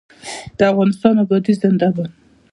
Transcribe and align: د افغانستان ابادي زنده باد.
د 0.57 0.59
افغانستان 0.71 1.15
ابادي 1.23 1.53
زنده 1.61 1.89
باد. 1.95 2.11